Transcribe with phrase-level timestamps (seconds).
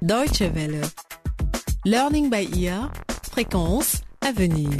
[0.00, 0.80] Deutsche Welle.
[1.84, 2.92] Learning by ear.
[3.32, 4.70] Fréquence à venir.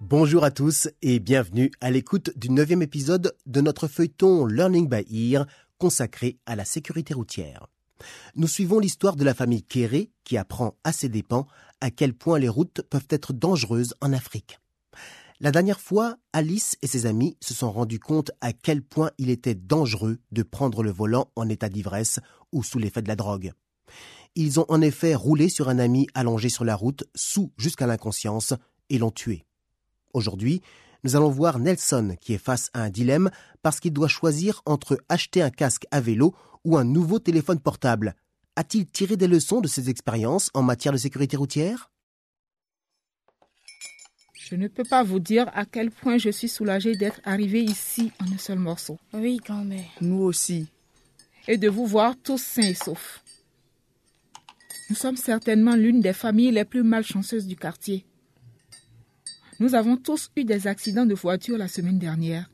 [0.00, 5.32] Bonjour à tous et bienvenue à l'écoute du neuvième épisode de notre feuilleton Learning by
[5.32, 5.46] Ear
[5.78, 7.68] consacré à la sécurité routière.
[8.34, 11.46] Nous suivons l'histoire de la famille Kéré qui apprend à ses dépens
[11.80, 14.59] à quel point les routes peuvent être dangereuses en Afrique.
[15.42, 19.30] La dernière fois, Alice et ses amis se sont rendus compte à quel point il
[19.30, 22.20] était dangereux de prendre le volant en état d'ivresse
[22.52, 23.52] ou sous l'effet de la drogue.
[24.34, 28.52] Ils ont en effet roulé sur un ami allongé sur la route, sous jusqu'à l'inconscience,
[28.90, 29.46] et l'ont tué.
[30.12, 30.60] Aujourd'hui,
[31.04, 33.30] nous allons voir Nelson qui est face à un dilemme
[33.62, 36.34] parce qu'il doit choisir entre acheter un casque à vélo
[36.66, 38.14] ou un nouveau téléphone portable.
[38.56, 41.89] A-t-il tiré des leçons de ses expériences en matière de sécurité routière?
[44.50, 48.10] Je ne peux pas vous dire à quel point je suis soulagée d'être arrivée ici
[48.20, 48.98] en un seul morceau.
[49.12, 49.86] Oui, grand-mère.
[50.00, 50.66] Nous aussi.
[51.46, 53.22] Et de vous voir tous sains et saufs.
[54.88, 58.04] Nous sommes certainement l'une des familles les plus malchanceuses du quartier.
[59.60, 62.50] Nous avons tous eu des accidents de voiture la semaine dernière.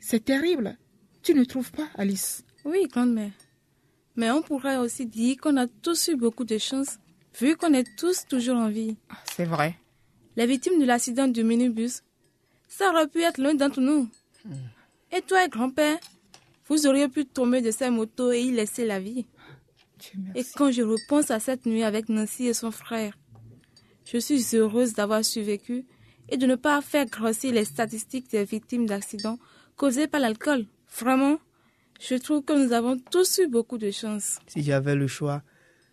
[0.00, 0.76] C'est terrible.
[1.22, 2.42] Tu ne trouves pas, Alice?
[2.64, 3.30] Oui, grand-mère.
[4.16, 6.98] Mais on pourrait aussi dire qu'on a tous eu beaucoup de chance,
[7.40, 8.96] vu qu'on est tous toujours en vie.
[9.08, 9.76] Ah, C'est vrai.
[10.36, 12.02] Les victimes de l'accident du minibus,
[12.68, 14.08] ça aurait pu être l'un d'entre nous.
[15.12, 15.98] Et toi, grand-père,
[16.68, 19.26] vous auriez pu tomber de ces motos et y laisser la vie.
[20.34, 23.18] Et quand je repense à cette nuit avec Nancy et son frère,
[24.04, 25.84] je suis heureuse d'avoir survécu
[26.28, 29.38] et de ne pas faire grossir les statistiques des victimes d'accidents
[29.76, 30.66] causés par l'alcool.
[30.98, 31.38] Vraiment,
[32.00, 34.38] je trouve que nous avons tous eu beaucoup de chance.
[34.46, 35.42] Si j'avais le choix,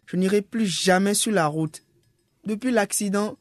[0.05, 1.83] je n'irais plus jamais sur la route.
[2.45, 3.37] Depuis l'accident,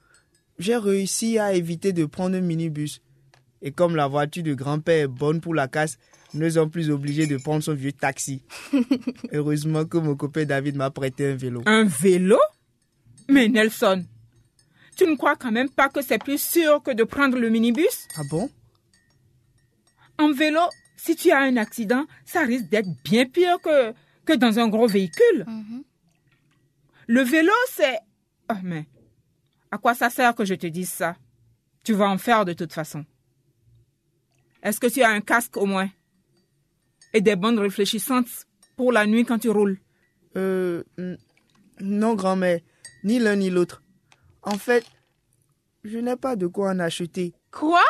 [0.59, 3.01] j'ai réussi à éviter de prendre un minibus.
[3.63, 5.99] Et comme la voiture de grand-père est bonne pour la casse,
[6.35, 8.43] nous ne sommes plus obligés de prendre son vieux taxi.
[9.33, 11.63] Heureusement que mon copain David m'a prêté un vélo.
[11.67, 12.39] Un vélo?
[13.29, 14.05] Mais Nelson,
[14.97, 18.09] tu ne crois quand même pas que c'est plus sûr que de prendre le minibus?
[18.17, 18.51] Ah bon?
[20.19, 20.61] En vélo,
[20.97, 23.93] si tu as un accident, ça risque d'être bien pire que,
[24.25, 25.45] que dans un gros véhicule.
[27.07, 27.99] Le vélo, c'est...
[28.49, 28.87] Ah, mais
[29.71, 31.17] à quoi ça sert que je te dise ça?
[31.85, 33.05] Tu vas en faire de toute façon.
[34.63, 35.89] Est-ce que tu as un casque au moins?
[37.13, 38.47] Et des bandes réfléchissantes
[38.77, 39.79] pour la nuit quand tu roules?
[40.37, 40.83] Euh.
[41.81, 42.61] Non, grand-mère.
[43.05, 43.83] Ni l'un ni l'autre.
[44.43, 44.85] En fait,
[45.85, 47.35] je n'ai pas de quoi en acheter.
[47.51, 47.83] Quoi?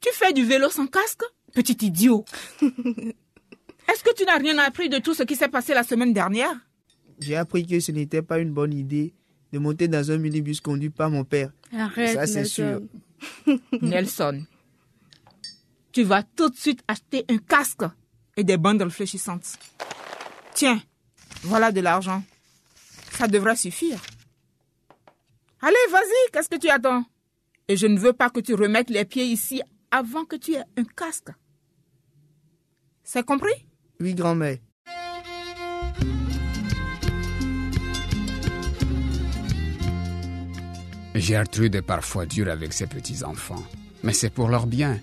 [0.00, 1.24] Tu fais du vélo sans casque?
[1.52, 2.24] Petit idiot.
[2.60, 6.54] Est-ce que tu n'as rien appris de tout ce qui s'est passé la semaine dernière?
[7.20, 9.14] J'ai appris que ce n'était pas une bonne idée
[9.52, 11.50] de monter dans un minibus conduit par mon père.
[11.72, 12.88] Arrête, Ça, c'est Nelson.
[13.82, 14.44] Nelson,
[15.92, 17.82] tu vas tout de suite acheter un casque
[18.36, 19.58] et des bandes réfléchissantes.
[20.54, 20.80] Tiens,
[21.42, 22.22] voilà de l'argent.
[23.12, 24.00] Ça devrait suffire.
[25.60, 27.04] Allez, vas-y, qu'est-ce que tu attends?
[27.66, 29.60] Et je ne veux pas que tu remettes les pieds ici
[29.90, 31.30] avant que tu aies un casque.
[33.02, 33.66] C'est compris?
[34.00, 34.58] Oui, grand-mère.
[41.20, 43.62] Gertrude est parfois dure avec ses petits-enfants,
[44.02, 44.98] mais c'est pour leur bien.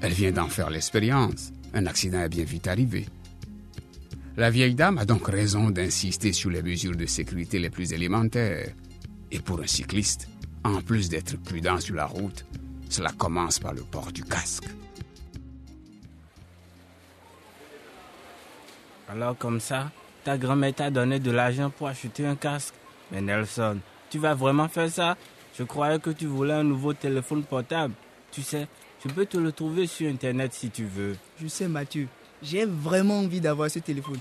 [0.00, 1.52] Elle vient d'en faire l'expérience.
[1.74, 3.06] Un accident est bien vite arrivé.
[4.36, 8.72] La vieille dame a donc raison d'insister sur les mesures de sécurité les plus élémentaires.
[9.32, 10.28] Et pour un cycliste,
[10.64, 12.44] en plus d'être prudent sur la route,
[12.90, 14.64] cela commence par le port du casque.
[19.08, 19.90] Alors comme ça,
[20.24, 22.74] ta grand-mère t'a donné de l'argent pour acheter un casque.
[23.12, 23.78] Mais Nelson,
[24.10, 25.16] tu vas vraiment faire ça?
[25.58, 27.94] Je croyais que tu voulais un nouveau téléphone portable.
[28.30, 28.68] Tu sais,
[29.04, 31.16] je peux te le trouver sur Internet si tu veux.
[31.40, 32.08] Je sais, Mathieu.
[32.42, 34.18] J'ai vraiment envie d'avoir ce téléphone.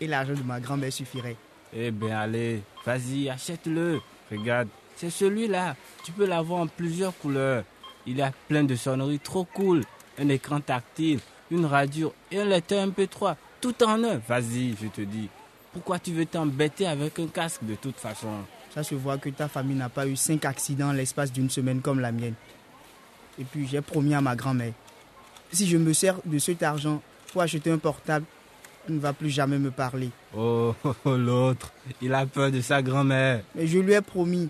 [0.00, 1.36] Et l'argent de ma grand-mère suffirait.
[1.74, 4.00] Eh bien allez, vas-y, achète-le.
[4.30, 5.76] Regarde, c'est celui-là.
[6.04, 7.64] Tu peux l'avoir en plusieurs couleurs.
[8.06, 9.82] Il a plein de sonneries trop cool.
[10.18, 11.20] Un écran tactile,
[11.50, 13.36] une radio et un lecteur MP3.
[13.60, 14.16] Tout en un.
[14.26, 15.28] Vas-y, je te dis.
[15.72, 18.28] Pourquoi tu veux t'embêter avec un casque de toute façon?
[18.74, 21.80] Ça se voit que ta famille n'a pas eu cinq accidents en l'espace d'une semaine
[21.80, 22.34] comme la mienne.
[23.38, 24.72] Et puis j'ai promis à ma grand-mère.
[25.52, 27.02] Si je me sers de cet argent
[27.32, 28.26] pour acheter un portable,
[28.86, 30.10] elle ne va plus jamais me parler.
[30.36, 33.42] Oh, oh, oh, l'autre, il a peur de sa grand-mère.
[33.54, 34.48] Mais je lui ai promis.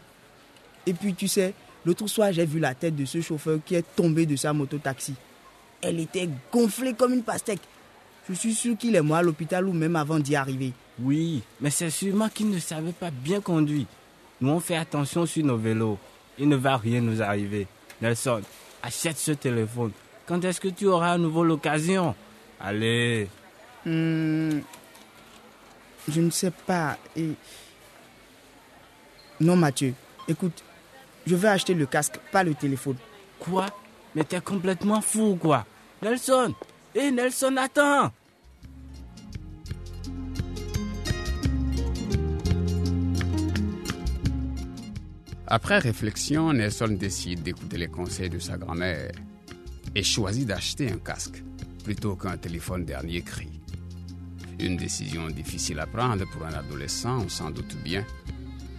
[0.86, 1.54] Et puis tu sais,
[1.86, 5.14] l'autre soir j'ai vu la tête de ce chauffeur qui est tombé de sa moto-taxi.
[5.80, 7.60] Elle était gonflée comme une pastèque.
[8.28, 10.72] Je suis sûr qu'il est mort à l'hôpital ou même avant d'y arriver.
[11.02, 13.86] Oui, mais c'est sûrement qu'il ne savait pas bien conduire.
[14.40, 15.98] Nous, on fait attention sur nos vélos.
[16.38, 17.66] Il ne va rien nous arriver.
[18.00, 18.40] Nelson,
[18.82, 19.92] achète ce téléphone.
[20.26, 22.14] Quand est-ce que tu auras à nouveau l'occasion?
[22.60, 23.28] Allez,
[23.84, 24.60] Hmm,
[26.06, 26.98] je ne sais pas.
[27.16, 27.30] Et...
[29.40, 29.94] Non, Mathieu,
[30.28, 30.62] écoute,
[31.26, 32.96] je vais acheter le casque, pas le téléphone.
[33.38, 33.66] Quoi?
[34.14, 35.64] Mais t'es complètement fou, quoi.
[36.02, 36.54] Nelson
[36.94, 38.12] Hé, Nelson, attends
[45.52, 49.10] Après réflexion, Nelson décide d'écouter les conseils de sa grand-mère
[49.96, 51.42] et choisit d'acheter un casque
[51.82, 53.48] plutôt qu'un téléphone dernier cri.
[54.60, 58.06] Une décision difficile à prendre pour un adolescent, on s'en doute bien.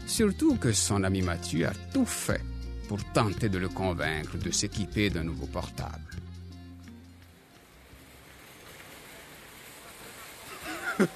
[0.06, 2.40] Surtout que son ami Mathieu a tout fait
[2.88, 6.00] pour tenter de le convaincre de s'équiper d'un nouveau portable.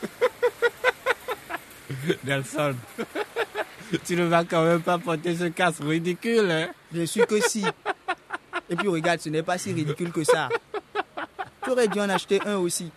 [2.26, 2.76] Nelson,
[4.04, 7.66] tu ne vas quand même pas porter ce casque ridicule, hein Bien sûr que si.
[8.70, 10.50] Et puis regarde, ce n'est pas si ridicule que ça.
[11.64, 12.92] Tu aurais dû en acheter un aussi.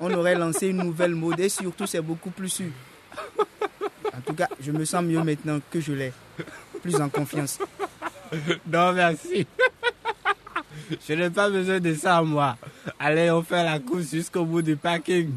[0.00, 2.70] On aurait lancé une nouvelle mode et surtout c'est beaucoup plus sûr.
[4.16, 6.12] En tout cas, je me sens mieux maintenant que je l'ai.
[6.82, 7.58] Plus en confiance.
[8.66, 9.46] Non, merci.
[11.06, 12.56] Je n'ai pas besoin de ça, moi.
[12.98, 15.30] Allez, on fait la course jusqu'au bout du parking.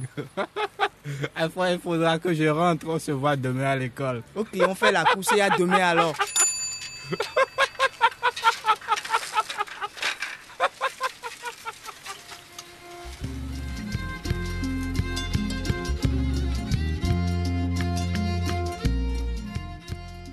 [1.36, 2.88] Après, il faudra que je rentre.
[2.88, 4.24] On se voit demain à l'école.
[4.36, 6.16] Ok, on fait la course et à demain alors.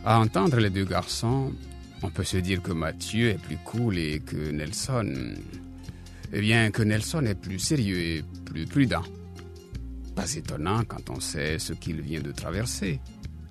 [0.07, 1.53] À entendre les deux garçons,
[2.03, 5.35] on peut se dire que Mathieu est plus cool et que Nelson.
[6.31, 9.03] Eh bien, que Nelson est plus sérieux et plus prudent.
[10.15, 13.01] Pas étonnant quand on sait ce qu'il vient de traverser,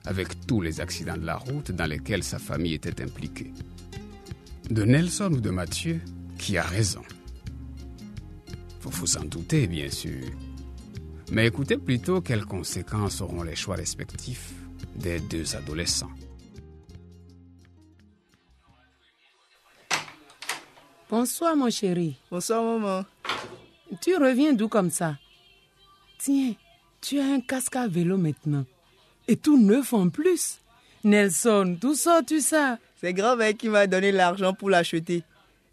[0.06, 3.54] avec tous les accidents de la route dans lesquels sa famille était impliquée.
[4.70, 6.02] De Nelson ou de Mathieu,
[6.38, 7.02] qui a raison
[8.82, 10.26] Vous vous en doutez, bien sûr.
[11.32, 14.54] Mais écoutez plutôt quelles conséquences auront les choix respectifs
[14.96, 16.12] des deux adolescents.
[21.10, 22.18] Bonsoir, mon chéri.
[22.32, 23.06] Bonsoir, maman.
[24.02, 25.18] Tu reviens d'où comme ça?
[26.24, 26.54] Tiens,
[27.02, 28.64] tu as un casque à vélo maintenant.
[29.28, 30.60] Et tout neuf en plus.
[31.04, 32.78] Nelson, d'où sors-tu ça?
[33.02, 35.24] C'est grand-mère qui m'a donné l'argent pour l'acheter.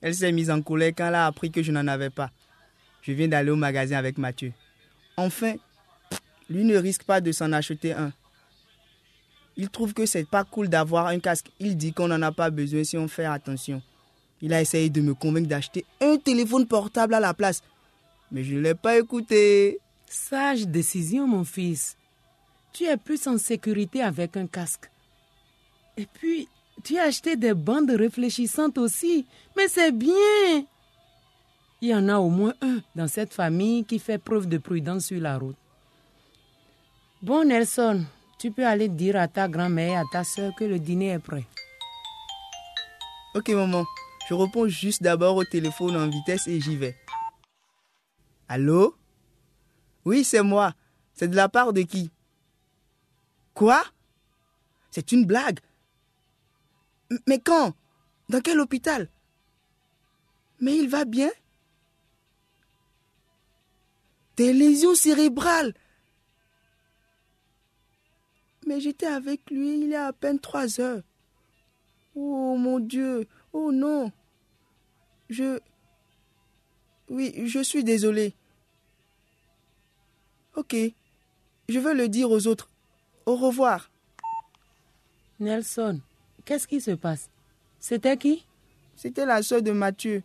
[0.01, 2.33] Elle s'est mise en colère quand elle a appris que je n'en avais pas.
[3.03, 4.53] Je viens d'aller au magasin avec Mathieu.
[5.17, 5.55] Enfin,
[6.49, 8.13] lui ne risque pas de s'en acheter un.
[9.57, 11.47] Il trouve que c'est pas cool d'avoir un casque.
[11.61, 13.83] Il dit qu'on n'en a pas besoin si on fait attention.
[14.43, 17.63] Il a essayé de me convaincre d'acheter un téléphone portable à la place.
[18.33, 19.79] Mais je ne l'ai pas écouté.
[20.13, 21.97] Sage décision, mon fils.
[22.73, 24.91] Tu es plus en sécurité avec un casque.
[25.97, 26.49] Et puis,
[26.83, 29.25] tu as acheté des bandes réfléchissantes aussi.
[29.57, 30.65] Mais c'est bien.
[31.81, 35.07] Il y en a au moins un dans cette famille qui fait preuve de prudence
[35.07, 35.57] sur la route.
[37.23, 38.05] Bon, Nelson,
[38.41, 41.19] tu peux aller dire à ta grand-mère et à ta soeur que le dîner est
[41.21, 41.45] prêt.
[43.37, 43.85] Ok, maman.
[44.29, 46.97] Je réponds juste d'abord au téléphone en vitesse et j'y vais.
[48.49, 48.97] Allô?
[50.05, 50.75] Oui, c'est moi.
[51.15, 52.11] C'est de la part de qui?
[53.55, 53.83] Quoi?
[54.91, 55.61] C'est une blague.
[57.27, 57.75] Mais quand?
[58.29, 59.09] Dans quel hôpital?
[60.61, 61.31] Mais il va bien?
[64.37, 65.75] Des lésions cérébrales.
[68.67, 71.03] Mais j'étais avec lui il y a à peine trois heures.
[72.15, 73.27] Oh mon Dieu.
[73.53, 74.13] Oh non.
[75.29, 75.61] Je...
[77.09, 78.35] Oui, je suis désolé.
[80.61, 80.77] Ok.
[81.71, 82.69] Je vais le dire aux autres.
[83.25, 83.91] Au revoir.
[85.39, 86.01] Nelson,
[86.45, 87.31] qu'est-ce qui se passe?
[87.79, 88.45] C'était qui?
[88.95, 90.23] C'était la soeur de Mathieu.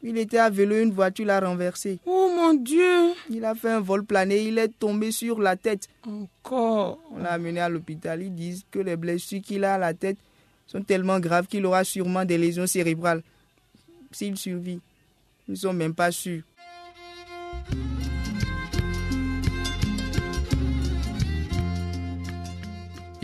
[0.00, 1.98] Il était à vélo, une voiture l'a renversé.
[2.06, 5.88] Oh mon Dieu Il a fait un vol plané, il est tombé sur la tête.
[6.06, 8.22] Encore On l'a amené à l'hôpital.
[8.22, 10.18] Ils disent que les blessures qu'il a à la tête
[10.68, 13.22] sont tellement graves qu'il aura sûrement des lésions cérébrales.
[14.12, 14.80] S'il survit,
[15.48, 16.42] ils ne sont même pas sûrs.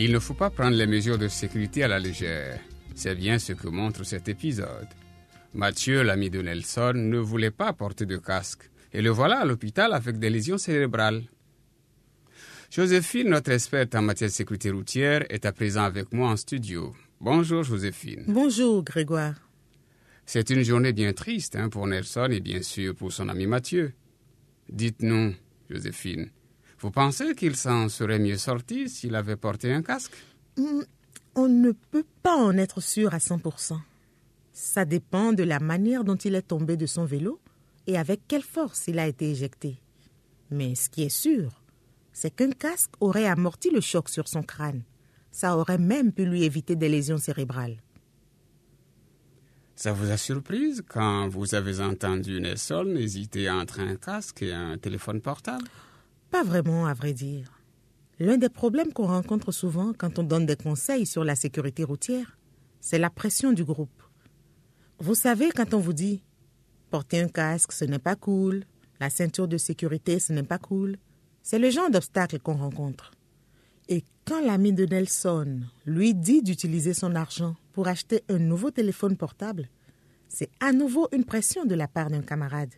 [0.01, 2.61] Il ne faut pas prendre les mesures de sécurité à la légère.
[2.95, 4.87] C'est bien ce que montre cet épisode.
[5.53, 8.69] Mathieu, l'ami de Nelson, ne voulait pas porter de casque.
[8.93, 11.23] Et le voilà à l'hôpital avec des lésions cérébrales.
[12.71, 16.95] Joséphine, notre experte en matière de sécurité routière, est à présent avec moi en studio.
[17.19, 18.23] Bonjour Joséphine.
[18.29, 19.35] Bonjour Grégoire.
[20.25, 23.91] C'est une journée bien triste hein, pour Nelson et bien sûr pour son ami Mathieu.
[24.69, 25.33] Dites-nous,
[25.69, 26.29] Joséphine,
[26.79, 30.15] vous pensez qu'il s'en serait mieux sorti s'il avait porté un casque?
[30.57, 30.81] Hmm,
[31.35, 33.77] On ne peut pas en être sûr à 100%.
[34.53, 37.39] Ça dépend de la manière dont il est tombé de son vélo
[37.87, 39.79] et avec quelle force il a été éjecté.
[40.51, 41.61] Mais ce qui est sûr,
[42.11, 44.83] c'est qu'un casque aurait amorti le choc sur son crâne.
[45.31, 47.77] Ça aurait même pu lui éviter des lésions cérébrales.
[49.75, 54.77] Ça vous a surprise quand vous avez entendu Nelson hésiter entre un casque et un
[54.77, 55.63] téléphone portable?
[56.31, 57.59] Pas vraiment, à vrai dire.
[58.19, 62.37] L'un des problèmes qu'on rencontre souvent quand on donne des conseils sur la sécurité routière,
[62.79, 64.03] c'est la pression du groupe.
[64.99, 66.23] Vous savez, quand on vous dit
[66.89, 68.65] porter un casque, ce n'est pas cool,
[68.99, 70.97] la ceinture de sécurité, ce n'est pas cool,
[71.41, 73.11] c'est le genre d'obstacle qu'on rencontre.
[73.87, 79.17] Et quand l'ami de Nelson lui dit d'utiliser son argent pour acheter un nouveau téléphone
[79.17, 79.69] portable,
[80.27, 82.73] c'est à nouveau une pression de la part d'un camarade.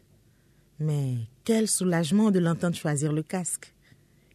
[0.82, 3.72] Mais quel soulagement de l'entendre choisir le casque.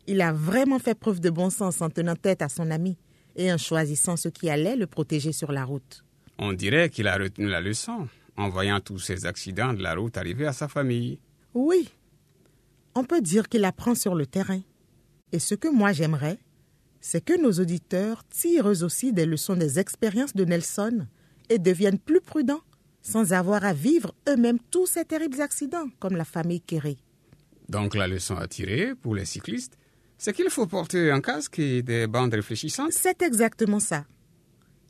[0.07, 2.97] Il a vraiment fait preuve de bon sens en tenant tête à son ami
[3.35, 6.05] et en choisissant ce qui allait le protéger sur la route.
[6.39, 10.17] On dirait qu'il a retenu la leçon en voyant tous ces accidents de la route
[10.17, 11.19] arriver à sa famille.
[11.53, 11.89] Oui,
[12.95, 14.61] on peut dire qu'il apprend sur le terrain.
[15.33, 16.39] Et ce que moi j'aimerais,
[17.01, 21.09] c'est que nos auditeurs tirent aussi des leçons des expériences de Nelson
[21.49, 22.63] et deviennent plus prudents
[23.07, 26.99] sans avoir à vivre eux-mêmes tous ces terribles accidents comme la famille Kerry.
[27.69, 29.79] Donc la leçon à tirer pour les cyclistes,
[30.19, 32.93] c'est qu'il faut porter un casque et des bandes réfléchissantes.
[32.93, 34.05] C'est exactement ça.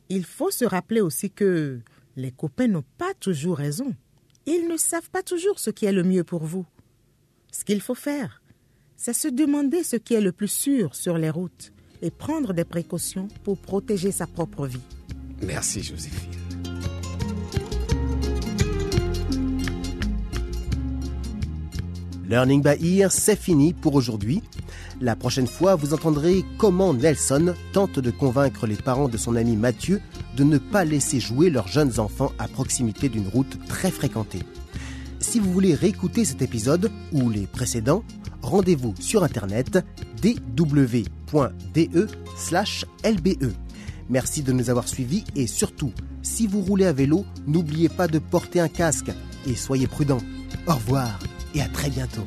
[0.09, 1.79] Il faut se rappeler aussi que
[2.15, 3.93] les copains n'ont pas toujours raison.
[4.47, 6.65] Ils ne savent pas toujours ce qui est le mieux pour vous.
[7.51, 8.41] Ce qu'il faut faire,
[8.95, 11.71] c'est se demander ce qui est le plus sûr sur les routes
[12.01, 14.81] et prendre des précautions pour protéger sa propre vie.
[15.41, 16.46] Merci Joséphine.
[22.29, 24.43] Learning by Ear, c'est fini pour aujourd'hui.
[24.99, 29.55] La prochaine fois, vous entendrez comment Nelson tente de convaincre les parents de son ami
[29.55, 30.01] Mathieu
[30.35, 34.41] de ne pas laisser jouer leurs jeunes enfants à proximité d'une route très fréquentée.
[35.21, 38.03] Si vous voulez réécouter cet épisode ou les précédents,
[38.41, 39.79] rendez-vous sur internet
[40.21, 41.03] dw.de/lbe.
[44.09, 48.19] Merci de nous avoir suivis et surtout, si vous roulez à vélo, n'oubliez pas de
[48.19, 49.11] porter un casque
[49.45, 50.21] et soyez prudents.
[50.67, 51.17] Au revoir
[51.53, 52.25] et à très bientôt.